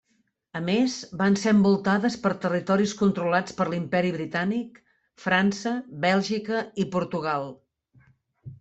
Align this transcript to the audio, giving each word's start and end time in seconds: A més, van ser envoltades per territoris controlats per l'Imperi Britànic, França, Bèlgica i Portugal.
A 0.59 0.59
més, 0.67 0.93
van 1.19 1.35
ser 1.41 1.51
envoltades 1.55 2.17
per 2.23 2.31
territoris 2.45 2.95
controlats 3.03 3.57
per 3.61 3.69
l'Imperi 3.73 4.11
Britànic, 4.17 4.81
França, 5.27 5.77
Bèlgica 6.09 6.65
i 6.87 6.91
Portugal. 6.97 7.51